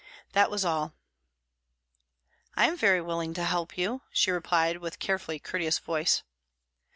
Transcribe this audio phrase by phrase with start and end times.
[0.31, 0.95] That was all."
[2.55, 6.23] "I am very willing to help you," she replied, with carefully courteous voice.